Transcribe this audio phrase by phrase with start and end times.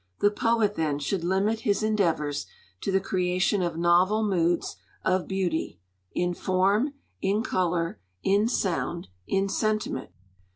[0.19, 2.47] The poet, then, 'should limit his endeavours
[2.79, 5.79] to the creation of novel moods of beauty,
[6.11, 10.09] in form, in colour, in sound, in sentiment.'